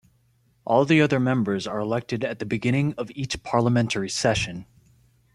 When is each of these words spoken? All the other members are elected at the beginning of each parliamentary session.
All 0.65 0.83
the 0.83 0.99
other 0.99 1.19
members 1.19 1.67
are 1.67 1.77
elected 1.77 2.23
at 2.23 2.39
the 2.39 2.45
beginning 2.47 2.95
of 2.97 3.11
each 3.11 3.43
parliamentary 3.43 4.09
session. 4.09 4.65